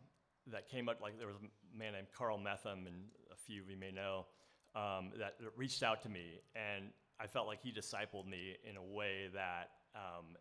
that 0.51 0.69
came 0.69 0.89
up. 0.89 1.01
Like 1.01 1.19
there 1.19 1.27
was 1.27 1.37
a 1.37 1.79
man 1.79 1.93
named 1.93 2.09
Carl 2.17 2.39
Metham, 2.39 2.87
and 2.87 2.97
a 3.31 3.37
few 3.37 3.63
of 3.63 3.71
you 3.71 3.77
may 3.77 3.91
know 3.91 4.27
um, 4.75 5.13
that, 5.19 5.35
reached 5.57 5.83
out 5.83 6.03
to 6.03 6.09
me, 6.09 6.41
and 6.55 6.87
I 7.21 7.27
felt 7.27 7.47
like 7.47 7.61
he 7.63 7.73
discipled 7.73 8.27
me 8.27 8.57
in 8.69 8.77
a 8.77 8.83
way 8.83 9.29
that 9.35 9.71
um, 9.95 10.37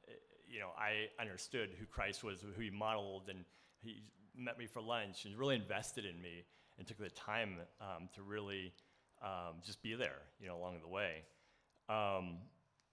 you 0.48 0.60
know 0.60 0.70
I 0.78 1.08
understood 1.22 1.70
who 1.80 1.86
Christ 1.86 2.24
was, 2.24 2.42
who 2.42 2.62
he 2.62 2.70
modeled, 2.70 3.30
and 3.30 3.46
he 3.82 4.04
met 4.36 4.58
me 4.58 4.66
for 4.66 4.82
lunch 4.82 5.26
and 5.26 5.38
really 5.38 5.56
invested 5.56 6.06
in 6.06 6.22
me 6.22 6.46
and 6.78 6.88
took 6.88 6.98
the 6.98 7.10
time 7.10 7.58
um, 7.82 8.10
to 8.16 8.22
really 8.22 8.74
um, 9.22 9.56
just 9.64 9.82
be 9.84 9.94
there, 9.94 10.22
you 10.40 10.48
know, 10.48 10.58
along 10.58 10.80
the 10.82 10.88
way. 10.88 11.24
Um, 11.90 12.38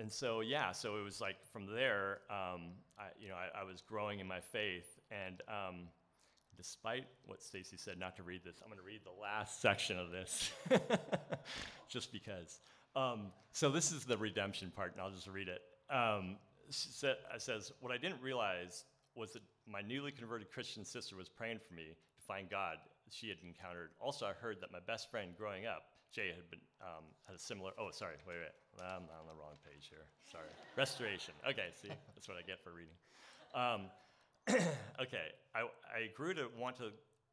and 0.00 0.12
so, 0.12 0.41
yeah, 0.41 0.73
so 0.73 0.97
it 0.97 1.03
was 1.03 1.21
like 1.21 1.37
from 1.53 1.67
there, 1.67 2.21
um, 2.31 2.73
I, 2.99 3.07
you 3.21 3.29
know, 3.29 3.35
I, 3.35 3.61
I, 3.61 3.65
was 3.65 3.81
growing 3.81 4.21
in 4.21 4.27
my 4.27 4.41
faith. 4.41 4.99
And 5.11 5.41
despite 6.59 7.07
what 7.25 7.43
Stacy 7.43 7.77
said, 7.79 7.99
not 7.99 8.17
to 8.17 8.23
read 8.23 8.43
this, 8.45 8.57
I'm 8.62 8.69
going 8.69 8.79
to 8.79 8.85
read 8.85 9.00
the 9.05 9.23
last 9.23 9.62
section 9.62 9.99
of 9.99 10.11
this, 10.11 10.50
just 11.88 12.12
because. 12.12 12.61
Um, 12.97 13.29
so 13.53 13.71
this 13.71 13.93
is 13.93 14.05
the 14.05 14.19
redemption 14.19 14.73
part, 14.75 14.93
and 14.93 15.00
I'll 15.00 15.11
just 15.11 15.29
read 15.29 15.49
it. 15.49 15.62
um, 15.88 16.37
she 16.71 16.88
said, 16.91 17.17
I 17.35 17.38
says, 17.38 17.73
what 17.81 17.93
I 17.93 17.97
didn't 17.97 18.21
realize 18.21 18.85
was 19.15 19.33
that 19.33 19.43
my 19.67 19.81
newly 19.81 20.12
converted 20.12 20.50
Christian 20.50 20.85
sister 20.85 21.17
was 21.17 21.29
praying 21.29 21.61
for 21.67 21.73
me 21.75 21.85
to 21.85 22.23
find 22.27 22.50
God 22.50 22.77
she 23.11 23.29
had 23.29 23.38
encountered. 23.43 23.91
Also, 24.00 24.27
I 24.27 24.33
heard 24.33 24.61
that 24.61 24.71
my 24.71 24.81
best 24.87 25.11
friend 25.11 25.33
growing 25.37 25.65
up, 25.65 25.85
Jay, 26.12 26.29
had 26.29 26.49
been 26.50 26.61
um, 26.81 27.05
had 27.27 27.37
a 27.37 27.38
similar. 27.38 27.73
Oh, 27.79 27.91
sorry, 27.91 28.17
wait, 28.27 28.37
wait, 28.37 28.85
I'm 28.85 29.09
on 29.09 29.27
the 29.27 29.37
wrong 29.37 29.57
page 29.65 29.88
here. 29.88 30.05
Sorry, 30.31 30.49
restoration. 30.77 31.35
Okay, 31.49 31.69
see, 31.81 31.88
that's 32.15 32.29
what 32.29 32.37
I 32.37 32.43
get 32.43 32.62
for 32.62 32.73
reading. 32.73 32.97
Um, 33.55 33.91
okay, 35.00 35.28
I, 35.55 35.62
I 35.62 36.09
grew 36.14 36.35
to 36.35 36.47
want 36.59 36.76
to 36.76 36.90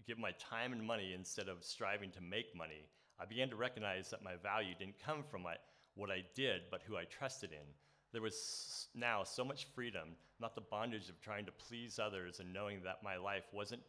give 0.08 0.18
my 0.18 0.32
time 0.34 0.74
and 0.74 0.86
money 0.86 1.14
instead 1.14 1.48
of 1.48 1.64
striving 1.64 2.12
to 2.12 2.22
make 2.22 2.56
money. 2.56 2.88
I 3.20 3.26
began 3.26 3.50
to 3.50 3.56
recognize 3.56 4.10
that 4.10 4.24
my 4.24 4.36
value 4.42 4.74
didn't 4.78 5.00
come 5.04 5.24
from 5.24 5.44
my, 5.44 5.56
what 5.96 6.12
I 6.12 6.24
did, 6.36 6.64
but 6.70 6.82
who 6.86 6.98
I 6.98 7.06
trusted 7.06 7.52
in. 7.52 7.68
There 8.12 8.22
was 8.22 8.88
now 8.94 9.24
so 9.24 9.46
much 9.46 9.68
freedom, 9.74 10.10
not 10.40 10.56
the 10.56 10.62
bondage 10.62 11.10
of 11.10 11.20
trying 11.22 11.46
to 11.46 11.52
please 11.52 12.00
others 12.00 12.40
and 12.40 12.54
knowing 12.54 12.82
that 12.84 13.04
my 13.04 13.18
life 13.18 13.46
wasn't 13.54 13.82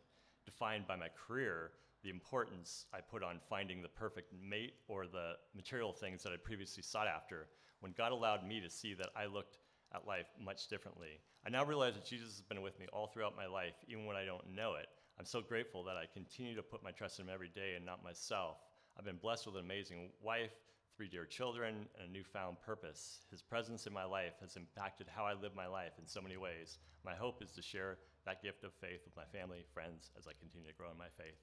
defined 0.44 0.86
by 0.86 0.96
my 0.96 1.08
career, 1.08 1.72
the 2.02 2.10
importance 2.10 2.86
I 2.94 3.00
put 3.00 3.22
on 3.22 3.40
finding 3.50 3.82
the 3.82 3.88
perfect 3.88 4.32
mate 4.32 4.74
or 4.88 5.06
the 5.06 5.32
material 5.54 5.92
things 5.92 6.22
that 6.22 6.32
I 6.32 6.36
previously 6.36 6.82
sought 6.82 7.08
after. 7.08 7.48
When 7.80 7.92
God 7.96 8.12
allowed 8.12 8.46
me 8.46 8.60
to 8.60 8.70
see 8.70 8.94
that 8.94 9.10
I 9.16 9.26
looked 9.26 9.58
at 9.96 10.06
life 10.06 10.26
much 10.42 10.68
differently. 10.68 11.18
I 11.46 11.50
now 11.50 11.64
realize 11.64 11.94
that 11.94 12.04
Jesus 12.04 12.36
has 12.36 12.42
been 12.42 12.62
with 12.62 12.78
me 12.78 12.86
all 12.92 13.06
throughout 13.06 13.36
my 13.36 13.46
life, 13.46 13.74
even 13.88 14.04
when 14.04 14.16
I 14.16 14.24
don't 14.24 14.54
know 14.54 14.74
it. 14.74 14.86
I'm 15.18 15.24
so 15.24 15.40
grateful 15.40 15.82
that 15.84 15.96
I 15.96 16.04
continue 16.12 16.54
to 16.54 16.62
put 16.62 16.84
my 16.84 16.90
trust 16.90 17.18
in 17.18 17.26
Him 17.26 17.32
every 17.32 17.48
day 17.48 17.74
and 17.76 17.86
not 17.86 18.04
myself. 18.04 18.58
I've 18.98 19.04
been 19.04 19.16
blessed 19.16 19.46
with 19.46 19.56
an 19.56 19.64
amazing 19.64 20.10
wife, 20.22 20.52
three 20.96 21.08
dear 21.08 21.24
children, 21.24 21.86
and 21.98 22.08
a 22.08 22.12
newfound 22.12 22.58
purpose. 22.64 23.20
His 23.30 23.42
presence 23.42 23.86
in 23.86 23.92
my 23.92 24.04
life 24.04 24.34
has 24.40 24.56
impacted 24.56 25.06
how 25.08 25.24
I 25.24 25.34
live 25.34 25.54
my 25.54 25.66
life 25.66 25.92
in 25.98 26.06
so 26.06 26.20
many 26.20 26.36
ways. 26.36 26.78
My 27.04 27.14
hope 27.14 27.42
is 27.42 27.50
to 27.52 27.62
share 27.62 27.98
that 28.26 28.42
gift 28.42 28.64
of 28.64 28.72
faith 28.74 29.00
with 29.04 29.16
my 29.16 29.24
family, 29.38 29.64
friends, 29.72 30.10
as 30.18 30.26
I 30.26 30.32
continue 30.38 30.68
to 30.68 30.74
grow 30.74 30.90
in 30.90 30.98
my 30.98 31.08
faith. 31.16 31.38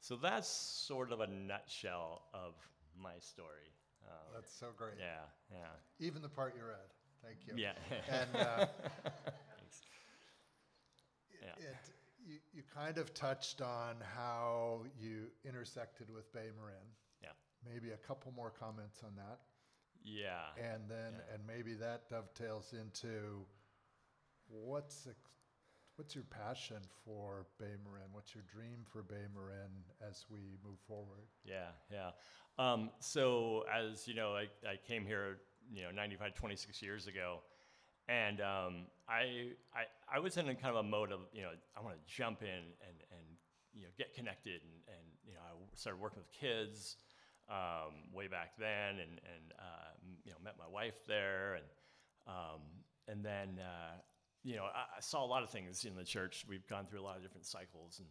So 0.00 0.16
that's 0.16 0.48
sort 0.48 1.12
of 1.12 1.20
a 1.20 1.26
nutshell 1.26 2.22
of 2.34 2.54
my 3.00 3.18
story. 3.18 3.72
Um, 4.04 4.34
that's 4.34 4.52
so 4.52 4.68
great. 4.76 4.94
Yeah, 4.98 5.24
yeah. 5.50 6.06
Even 6.06 6.22
the 6.22 6.28
part 6.28 6.54
you 6.56 6.64
read. 6.64 6.90
Thank 7.26 7.38
you. 7.46 7.54
Yeah. 7.56 7.72
and 8.08 8.36
uh, 8.36 8.66
Thanks. 9.58 9.82
yeah. 11.42 11.48
It, 11.58 11.76
you, 12.24 12.36
you 12.52 12.62
kind 12.74 12.98
of 12.98 13.12
touched 13.14 13.60
on 13.60 13.96
how 14.14 14.82
you 15.00 15.26
intersected 15.44 16.08
with 16.12 16.32
Bay 16.32 16.50
Marin. 16.60 16.86
Yeah. 17.20 17.30
Maybe 17.68 17.90
a 17.92 17.96
couple 17.96 18.32
more 18.36 18.50
comments 18.50 19.00
on 19.04 19.10
that. 19.16 19.40
Yeah. 20.04 20.54
And 20.56 20.82
then, 20.88 21.14
yeah. 21.14 21.34
and 21.34 21.42
maybe 21.46 21.74
that 21.74 22.08
dovetails 22.08 22.72
into 22.72 23.44
what's 24.48 25.08
ex- 25.08 25.36
what's 25.96 26.14
your 26.14 26.24
passion 26.24 26.76
for 27.04 27.46
Bay 27.58 27.74
Marin? 27.84 28.06
What's 28.12 28.34
your 28.34 28.44
dream 28.52 28.84
for 28.92 29.02
Bay 29.02 29.26
Marin 29.34 29.72
as 30.08 30.26
we 30.30 30.58
move 30.64 30.78
forward? 30.86 31.26
Yeah, 31.44 31.70
yeah. 31.90 32.10
Um, 32.58 32.90
so 33.00 33.64
as 33.72 34.06
you 34.06 34.14
know, 34.14 34.34
I, 34.34 34.44
I 34.68 34.76
came 34.86 35.04
here, 35.04 35.38
you 35.72 35.82
know, 35.82 35.90
95, 35.90 36.34
26 36.34 36.82
years 36.82 37.06
ago, 37.06 37.40
and 38.08 38.40
um, 38.40 38.86
I, 39.08 39.50
I, 39.74 40.16
I 40.16 40.18
was 40.20 40.36
in 40.36 40.48
a 40.48 40.54
kind 40.54 40.76
of 40.76 40.84
a 40.84 40.88
mode 40.88 41.10
of, 41.10 41.20
you 41.32 41.42
know, 41.42 41.50
I 41.76 41.80
want 41.82 41.96
to 41.96 42.14
jump 42.14 42.42
in 42.42 42.48
and, 42.48 42.96
and 43.10 43.26
you 43.74 43.82
know, 43.82 43.88
get 43.98 44.14
connected, 44.14 44.62
and, 44.62 44.80
and 44.88 45.06
you 45.26 45.34
know, 45.34 45.40
I 45.44 45.52
started 45.74 46.00
working 46.00 46.20
with 46.20 46.32
kids 46.32 46.96
um, 47.50 48.14
way 48.14 48.26
back 48.26 48.52
then, 48.58 48.98
and, 49.00 49.20
and 49.20 49.52
uh, 49.58 49.92
you 50.24 50.30
know, 50.30 50.38
met 50.42 50.54
my 50.58 50.72
wife 50.72 51.06
there, 51.06 51.54
and 51.54 51.64
um, 52.26 52.60
and 53.08 53.24
then 53.24 53.60
uh, 53.60 53.98
you 54.42 54.56
know, 54.56 54.64
I, 54.64 54.96
I, 54.96 55.00
saw 55.00 55.24
a 55.24 55.26
lot 55.26 55.42
of 55.42 55.50
things 55.50 55.84
in 55.84 55.94
the 55.94 56.04
church. 56.04 56.44
We've 56.48 56.66
gone 56.68 56.86
through 56.86 57.00
a 57.00 57.06
lot 57.06 57.16
of 57.16 57.22
different 57.22 57.46
cycles, 57.46 58.00
and 58.00 58.08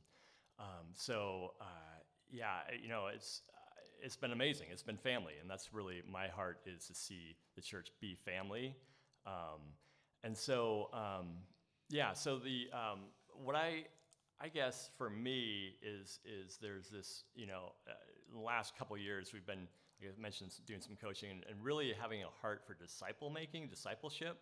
um, 0.59 0.85
so 0.93 1.53
uh, 1.59 1.99
yeah, 2.29 2.59
you 2.81 2.89
know, 2.89 3.07
it's 3.13 3.41
it's 4.05 4.15
been 4.15 4.31
amazing. 4.31 4.67
It's 4.71 4.83
been 4.83 4.97
family, 4.97 5.33
and 5.41 5.49
that's 5.49 5.73
really 5.73 6.03
my 6.09 6.27
heart 6.27 6.59
is 6.67 6.85
to 6.87 6.93
see 6.93 7.35
the 7.55 7.61
church 7.61 7.89
be 7.99 8.15
family. 8.15 8.75
Um, 9.25 9.61
and 10.23 10.37
so, 10.37 10.89
um, 10.93 11.29
yeah, 11.89 12.13
so 12.13 12.37
the 12.37 12.67
um, 12.71 12.99
what 13.43 13.55
I 13.55 13.85
I 14.39 14.49
guess 14.49 14.91
for 14.97 15.09
me 15.09 15.75
is 15.81 16.19
is 16.23 16.59
there's 16.61 16.87
this 16.87 17.23
you 17.33 17.47
know 17.47 17.71
uh, 17.89 17.93
the 18.31 18.39
last 18.39 18.77
couple 18.77 18.95
years 18.95 19.33
we've 19.33 19.45
been 19.45 19.67
like 19.99 20.13
I 20.15 20.21
mentioned 20.21 20.51
doing 20.67 20.81
some 20.81 20.95
coaching 21.01 21.31
and, 21.31 21.43
and 21.49 21.63
really 21.63 21.91
having 21.99 22.21
a 22.21 22.27
heart 22.41 22.61
for 22.67 22.75
disciple 22.75 23.29
making 23.29 23.69
discipleship 23.69 24.37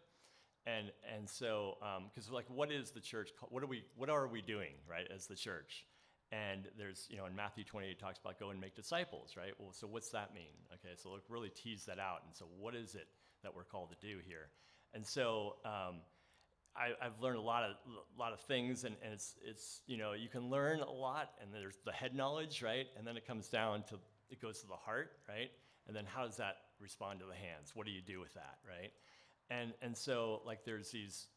and 0.66 0.92
and 1.16 1.30
so 1.30 1.78
because 2.10 2.28
um, 2.28 2.34
like 2.34 2.46
what 2.50 2.72
is 2.72 2.92
the 2.92 3.00
church 3.00 3.30
what 3.50 3.62
are 3.62 3.68
we 3.68 3.84
what 3.96 4.10
are 4.10 4.28
we 4.28 4.42
doing 4.42 4.74
right 4.90 5.08
as 5.14 5.28
the 5.28 5.36
church 5.36 5.86
and 6.34 6.68
there's 6.78 7.08
you 7.10 7.18
know 7.18 7.26
in 7.26 7.36
matthew 7.36 7.64
28 7.64 8.00
talks 8.00 8.20
about 8.20 8.40
go 8.40 8.50
and 8.50 8.60
make 8.60 8.76
disciples 8.76 9.36
right? 9.38 9.54
Well 9.60 9.72
so 9.72 9.88
what's 9.88 10.10
that 10.10 10.34
mean? 10.34 10.56
Okay 10.74 10.96
so 10.96 11.12
look 11.12 11.24
really 11.30 11.50
tease 11.50 11.86
that 11.86 12.00
out. 12.00 12.22
And 12.26 12.36
so 12.36 12.46
what 12.60 12.76
is 12.76 12.96
it 12.96 13.08
that 13.44 13.54
we're 13.56 13.64
called 13.64 13.90
to 13.90 14.08
do 14.08 14.18
here? 14.26 14.48
And 14.94 15.06
so 15.06 15.56
um, 15.66 16.02
I, 16.76 16.92
have 17.02 17.20
learned 17.22 17.38
a 17.38 17.42
lot 17.42 17.64
of 17.64 17.72
a 18.16 18.20
lot 18.20 18.34
of 18.34 18.40
things. 18.42 18.84
And, 18.84 18.96
and 19.04 19.14
it's 19.14 19.36
it's 19.46 19.82
you 19.88 19.98
know 19.98 20.14
you 20.14 20.30
can 20.30 20.50
learn 20.50 20.80
a 20.80 20.92
lot. 20.92 21.32
And 21.42 21.54
there's 21.54 21.78
the 21.86 21.92
head 21.92 22.16
knowledge 22.16 22.62
right? 22.62 22.88
And 22.98 23.06
then 23.06 23.18
it 23.18 23.28
comes 23.28 23.48
down 23.48 23.84
to 23.90 24.00
it 24.30 24.42
goes 24.42 24.62
to 24.62 24.68
the 24.68 24.76
heart 24.76 25.12
right? 25.28 25.52
And 25.88 25.96
then 25.96 26.06
how 26.06 26.26
does 26.26 26.38
that 26.38 26.58
respond 26.80 27.20
to 27.20 27.26
the 27.26 27.36
hands? 27.36 27.72
What 27.76 27.86
do 27.86 27.92
you 27.92 28.02
do 28.02 28.20
with 28.20 28.34
that 28.34 28.58
right? 28.68 28.92
And 29.50 29.74
and 29.82 29.96
so 29.96 30.42
like 30.46 30.66
there's 30.66 30.90
these 30.92 31.28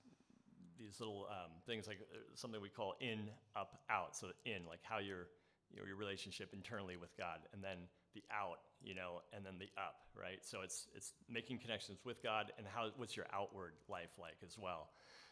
these 0.78 1.00
little 1.00 1.26
um, 1.30 1.52
things 1.66 1.86
like 1.86 1.98
uh, 2.12 2.18
something 2.34 2.60
we 2.60 2.68
call 2.68 2.94
in 3.00 3.30
up 3.54 3.78
out. 3.90 4.16
So 4.16 4.28
in 4.44 4.66
like 4.68 4.80
how 4.82 4.98
your 4.98 5.28
you 5.72 5.80
know, 5.80 5.86
your 5.86 5.96
relationship 5.96 6.52
internally 6.52 6.96
with 6.96 7.16
god 7.16 7.40
and 7.52 7.62
then 7.62 7.76
the 8.14 8.22
out 8.30 8.60
you 8.80 8.94
know 8.94 9.20
and 9.32 9.44
then 9.44 9.54
the 9.58 9.68
up 9.76 10.06
right? 10.14 10.38
So 10.42 10.60
it's 10.62 10.88
it's 10.94 11.12
making 11.28 11.58
connections 11.58 11.98
with 12.04 12.22
god 12.22 12.52
and 12.58 12.66
how 12.66 12.88
what's 12.96 13.16
your 13.16 13.26
outward 13.32 13.72
life 13.88 14.18
like 14.18 14.36
as 14.44 14.56
well? 14.58 14.88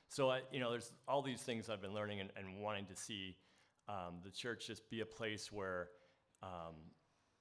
So 0.08 0.30
I, 0.30 0.40
you 0.52 0.60
know 0.60 0.70
there's 0.70 0.92
all 1.08 1.22
these 1.22 1.40
things 1.40 1.70
i've 1.70 1.80
been 1.80 1.94
learning 1.94 2.20
and, 2.20 2.30
and 2.36 2.60
wanting 2.60 2.86
to 2.86 2.96
see 2.96 3.36
um, 3.88 4.20
the 4.24 4.30
church 4.30 4.66
just 4.66 4.88
be 4.90 5.00
a 5.00 5.06
place 5.06 5.52
where 5.52 5.88
um, 6.42 6.74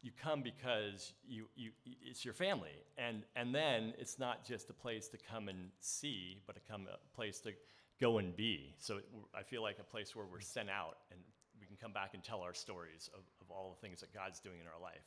you 0.02 0.12
come 0.22 0.42
because 0.42 1.14
you, 1.26 1.46
you 1.56 1.72
it's 1.86 2.24
your 2.26 2.34
family. 2.34 2.84
And 2.98 3.24
and 3.36 3.56
then 3.56 3.94
it's 3.98 4.20
not 4.20 4.46
just 4.46 4.70
a 4.70 4.74
place 4.74 5.08
to 5.10 5.18
come 5.18 5.48
and 5.48 5.70
see 5.80 6.42
but 6.46 6.56
to 6.56 6.62
come 6.70 6.88
a 6.88 7.16
place 7.16 7.40
to 7.42 7.52
go 8.00 8.18
and 8.18 8.36
be 8.36 8.74
so 8.80 9.00
i 9.36 9.44
feel 9.44 9.62
like 9.62 9.78
a 9.80 9.84
place 9.84 10.16
where 10.16 10.26
we're 10.26 10.40
sent 10.42 10.70
out 10.70 10.98
and 11.12 11.20
we 11.60 11.66
can 11.66 11.78
come 11.78 11.94
back 11.94 12.14
and 12.14 12.24
tell 12.24 12.42
our 12.42 12.54
stories 12.54 13.10
of, 13.14 13.22
of 13.42 13.52
all 13.52 13.76
the 13.80 13.88
things 13.88 14.02
that 14.02 14.14
god's 14.14 14.40
doing 14.40 14.60
in 14.60 14.68
our 14.68 14.82
life 14.82 15.06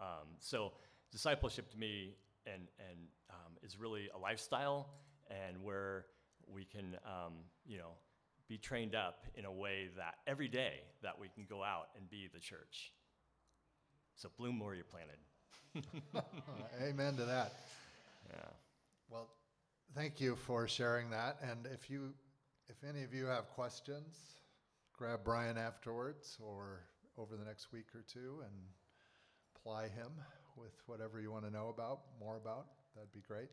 um, 0.00 0.28
so 0.38 0.72
discipleship 1.10 1.70
to 1.70 1.78
me 1.78 2.14
and 2.46 2.62
and 2.90 2.98
um, 3.30 3.52
is 3.62 3.78
really 3.78 4.08
a 4.14 4.18
lifestyle 4.18 4.88
and 5.30 5.62
where 5.62 6.06
we 6.52 6.64
can 6.64 6.96
um, 7.04 7.34
you 7.66 7.78
know 7.78 7.90
be 8.48 8.56
trained 8.56 8.94
up 8.94 9.26
in 9.34 9.44
a 9.44 9.52
way 9.52 9.88
that 9.96 10.14
every 10.26 10.48
day 10.48 10.80
that 11.02 11.18
we 11.18 11.28
can 11.28 11.44
go 11.48 11.62
out 11.62 11.88
and 11.96 12.08
be 12.08 12.28
the 12.32 12.40
church 12.40 12.92
so 14.18 14.28
bloom 14.36 14.58
where 14.58 14.74
you're 14.74 14.84
planted. 14.84 15.18
Amen 16.82 17.16
to 17.16 17.24
that. 17.24 17.52
Yeah. 18.28 18.50
Well, 19.08 19.28
thank 19.94 20.20
you 20.20 20.36
for 20.36 20.68
sharing 20.68 21.10
that. 21.10 21.36
And 21.42 21.66
if 21.72 21.90
you, 21.90 22.12
if 22.68 22.76
any 22.88 23.02
of 23.02 23.14
you 23.14 23.26
have 23.26 23.48
questions, 23.50 24.16
grab 24.96 25.20
Brian 25.24 25.56
afterwards 25.56 26.38
or 26.40 26.80
over 27.16 27.36
the 27.36 27.44
next 27.44 27.72
week 27.72 27.86
or 27.94 28.04
two 28.12 28.40
and 28.42 28.52
ply 29.62 29.84
him 29.84 30.10
with 30.56 30.72
whatever 30.86 31.20
you 31.20 31.30
want 31.30 31.44
to 31.44 31.50
know 31.50 31.68
about, 31.68 32.00
more 32.20 32.36
about. 32.36 32.66
That'd 32.94 33.12
be 33.12 33.22
great. 33.26 33.48